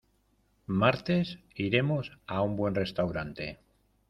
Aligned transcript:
Martes 0.83 1.27
iremos 1.67 2.05
a 2.25 2.41
un 2.41 2.55
buen 2.59 2.73
restaurante. 2.73 3.59